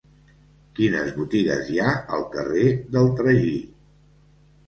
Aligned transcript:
Quines 0.77 1.11
botigues 1.17 1.67
hi 1.73 1.77
ha 1.87 1.91
al 2.17 2.25
carrer 2.37 2.65
del 2.95 3.13
Tragí? 3.21 3.55